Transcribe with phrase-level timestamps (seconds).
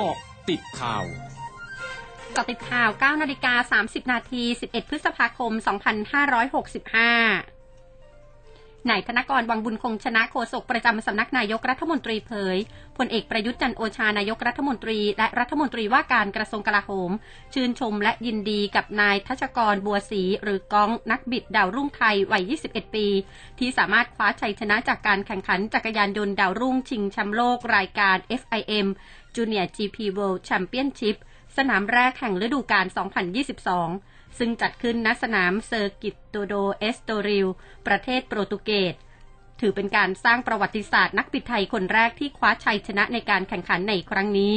[0.00, 0.18] เกาะ
[0.50, 1.04] ติดข่าว
[2.32, 5.52] เกาะติดข่าว 9 นาฬิกา 30 นาที 11 พฤษภาคม
[6.98, 7.57] 2565
[8.90, 12.56] นายธนกรวังบุญคงชนะโฆษกประจำสำนักนายกรัฐมนตรีเผย
[12.96, 17.10] พลเอกประยุทธ์จันโอชานายกรัฐมนตรี และรัฐมนตรีว่าการกระทรวงกลาโหม
[17.54, 23.06] ชื่นชมและยินดีกับนายทัชกรบัวศรีหรือก้องนักบิดดาวรุ่งไทยวัย 21 ปี
[23.58, 28.86] ที่สามารถคว้าชัยชนะจากการแข่งขันจักรยานยนต์ดาวรุ่งชิงแชมป์โลกรายการ FIM
[29.34, 31.16] Junior GP World Championship
[31.56, 32.86] สนามแรกแห่งฤดูกาล
[33.62, 37.48] 2022 ซึ่งจัดขึ้นณสนามเซอร์กิตโตโดเอสโตริล
[37.86, 38.94] ประเทศโปรตุเกส
[39.60, 44.54] ถือเป็นการสร้างประวัติศาสตร์นักบิดไทยคนแรกที่คว้าชัยชนะในการแข่งขันในครั้งนี้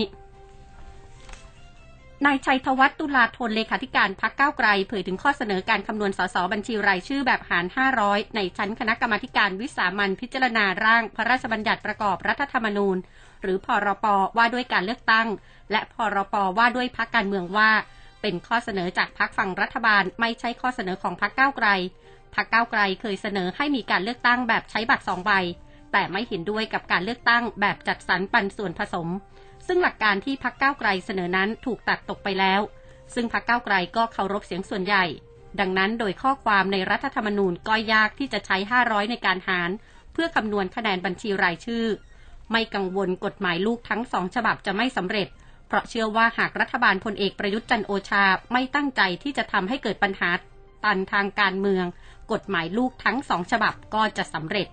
[2.25, 7.65] นายชัยธวัฒน์ตุลาธนเลขาธิการพรรคก้าวไกล เผยถึงข้อเสนอการคำนวณสสบัญชีรายชื่อแบบหาร
[8.01, 12.97] 500 ในชั้นคณะกรรมาธิการวิสามัญพิจารณาร่างพระราชบัญญัติประกอบรัฐธรรมนูญ
[13.41, 14.05] หรือพรป
[14.37, 15.27] ว่าด้วยการเลือกตั้ง
[15.71, 17.69] และพรปว่าด้วยพักการเมืองว่า
[18.21, 21.67] เป็นข้อเสนอจากพักฝั่งรัฐบาลไม่ใช่ข้อเสนอของพักก้าวไกล
[22.35, 25.31] พักก้าวไกลเคยเสนอให้มีการเลือกตั้งแบบใช้บัตรสองใบ
[25.91, 29.07] แต่ไม่เห็นด้วยกับการเลือกตั้งแบบจัดสรรปันส่วนผสม
[29.67, 32.61] ซึ่งหลักการที่พักก้าวไกลเสนอนั้นถูกตัดตกไปแล้ว
[33.13, 35.05] ซึ่งพักก้าวไกลก็เคารพเสียงส่วนใหญ่
[35.59, 39.69] ดังนั้นโดยข้อความในรัฐธรรมนูญก็ยากที่จะใช้ 500 ในการหาร
[40.13, 41.85] เพื่อคำนวณคะแนนบัญชีรายชื่อ
[42.51, 45.27] ไม่กังวลกฎหมายลูกทั้งสองฉบับจะไม่สำเร็จ
[45.67, 50.29] เพราะเชื่อว่าหากรัฐบาลพลเอกประยุทธ์จันโอชาไม่ตั้งใจที่จะทำให้เกิดปัญหา
[50.83, 51.85] ตันทางการเมือง
[52.31, 54.67] กฎหมายลูกทั้งสองฉบับก็จะสำเร็จ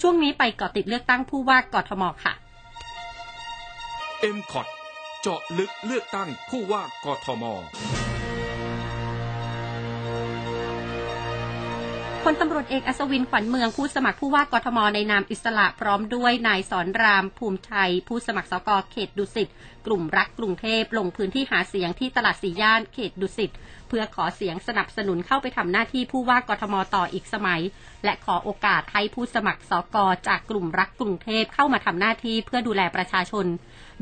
[0.00, 2.34] ช่วงนี้ไปเกาะติดเลือกตั้งผู้ว่ากทมค่ะ
[4.36, 4.66] m c o t
[5.20, 7.44] เจาะลึกเลือกตั้งผู้ว่ากทม
[12.26, 19.48] พลตำรวจเอกอัศวินขวัญเมืองผู้สมัครผู้ว่ากทมในนามอิสระพร้อมด้วยนายสอนรามภูมิชัย ผู้สมัครสกเขตดุสิต
[19.86, 23.50] กลุ่มรักกรุงเทพลงพื้นที่หาเสียงที่ตลาดสีย่านเขตดุสิต
[23.88, 27.60] เพื่อขอเสียงสนับสนุนเข้าไปทำหน้าที่ผู้ว่ากทมต่ออีกสมัย
[28.04, 29.96] และขอโอกาสให้ผู้สมัครสก
[30.28, 33.46] จากกลุ่มรักกรุงเทพเข้ามาทำหน้าที่เพื่อดูแลประชาชน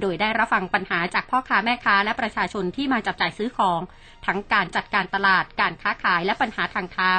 [0.00, 3.80] โดยได้รับฟังปัญหาจากพ่อค้าแม่ค้าและประชาชนที่มาจับจ่ายซื้อของ
[4.26, 7.12] ทั้งการจัดการตลาดการค้าขายและปัญหาทางเท้า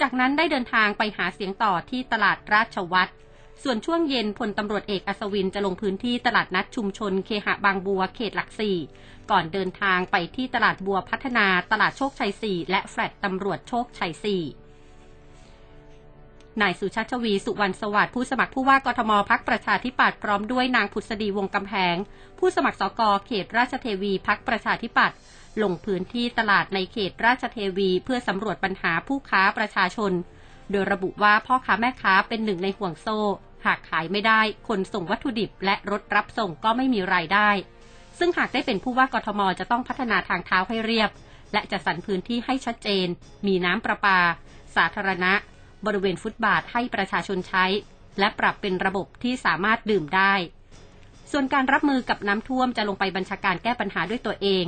[0.00, 3.12] จากนั้นได้เดินทางไปหาเสียงต่อที่ตลาดราชวัตร
[3.62, 8.76] ส่วนช่วงเย็นพลตำรวจเอกอัศวินจะลงพื้นที่ตลาดนัดชุมชนเคหะบางบัวเขตหลักสี่
[9.30, 14.42] ก่อนเดินทางไปที่ตลาดบัวพัฒนาตลาดโชคชัยสี่และแฟลตตำรวจโชคชัยสี่
[16.62, 21.96] นายสุชาติชวีสุวรรณสวัสดิ์ผู้สมัครผู้ว่ากทมพักประชาธิปัตย์พร้อมด้วยนางพุทธดีวงกำแพง
[22.38, 25.16] ผู้สมัครสกเขตราชเทวีพักประชาธิปัตย์
[25.62, 30.12] ลงพื้นที่ตลาดในเขตราชเทวีเพื่อสำรวจปัญหาผู้ค้าประชาชน
[30.70, 33.18] โดยระบุว่าพ่อค้าแม่ค้าเป็นหนึ่งในห่วงโซ่
[33.66, 37.48] หากขายไม่ได้คนส่งวัตถุดิบและรถรับส่งก็ไม่มีรายได้
[38.18, 41.10] ซึ่งหากได้เป็นผู้ว่ากทมจะต้องพัฒนาทางเท้าให้เรียบ
[41.52, 43.06] และจะสรรพื้นที่ให้ชัดเจน
[43.46, 44.18] มีน้ำประปา
[44.76, 45.32] สาธารณะ
[45.86, 47.64] บริเวณฟุตบาทให้ประชาชนใช้
[48.18, 50.32] และปรับเป็นระบบที่สามารถดื่มได้
[51.32, 54.64] ส่วนการรับมือกับน้ำท่วมจะลงไปบัญชาการแก้ปัญหาด้วยตัวเอง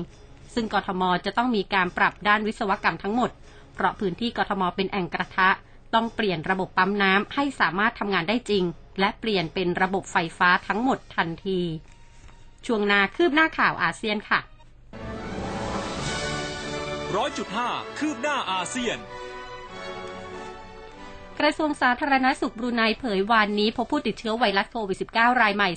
[0.54, 3.30] ซึ่งกทมจะต้องมีการปรับด้านวิศวกรรมทั้งหมด
[3.74, 5.48] เพราะพื้นที่กทมเป็นแอ่งกระทะ
[5.94, 8.64] ต้องเปลี่ยนระบบปั๊มน้ำให้สามารถทำงานได้จริง
[9.00, 11.60] และเปลี่ยนเป็นระบบไฟฟ้าทั้งหมดทันที
[12.66, 14.40] ช่วงนาคืบหน้าข่าวอาเซียนค่ะ
[17.16, 18.98] ร้อยจุดห้าคืบหน้าอาเซียน
[21.40, 25.70] กระทรวงสาธารณสุขบรูไนเผยวานนี้พบผู้ติดเชื้อไวรัสโควิด -19 รายใหม่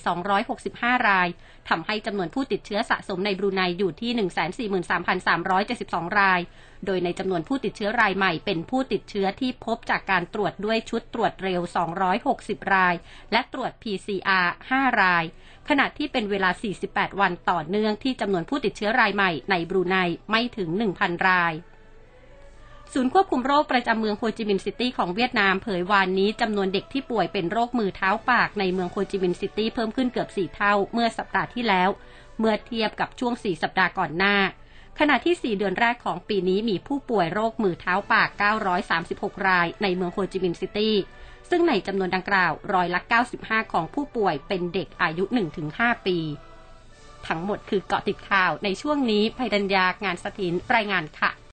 [0.49, 1.27] 265 ราย
[1.69, 4.11] ทำให้จำนวนผู้ติดเชื้อสะสมในบรูไนอยู่ที่
[5.51, 6.41] 143,372 ราย
[6.85, 11.61] โดยในจำนวนผู้ติดเชื้อรายใหม่เป็นผู้ติดเชื้อที่พบจากการตรวจด้วยชุดตรวจเร็ว
[12.17, 12.95] 260 ราย
[13.31, 15.23] และตรวจ PCR 5 ราย
[15.69, 16.49] ขณะที่เป็นเวลา
[16.85, 19.95] 48 วันต่อเนื่องที่จำนวนผู้ติดเชื้อรายใหม่ในบรูไน
[20.31, 21.53] ไม่ถึง 1,000 ราย
[22.93, 31.89] ศูนย์ควบคุมโรคประจำเมืองโฮจิมินห์ซิตี้ของเวียดนามเผยวานนี้จำนวนเด็กที่ป่วยเป็นโรคมือเท้าปากในเมืองโฮจิมินห์ซิตี้เพิ่มขึ้นเกือบ 4 เท่าเมื่อสัปดาห์ที่แล้ว
[32.39, 34.35] เมื่อเทียบกับช่วง 4 สัปดาห์ก่อนหน้า
[34.99, 38.29] ขณะที่ 4 เดือนแรกของปีนี้มีผู้ป่วยโรคมือเท้าปาก
[38.89, 40.95] 936 รายในเมืองโฮจิมินห์ซิตี้
[41.49, 43.01] ซึ่งในจำนวนดังกล่าวร้อยละ
[43.35, 45.23] 95 ของผู้ป่วยเป็นเด็กอายุ
[45.65, 46.17] 1-5 ปี
[47.27, 51.31] ทั้งหมดคือเกาะติดข่าวในช่วงนี้ภัยดัญญางานสถินรายงานค่ะ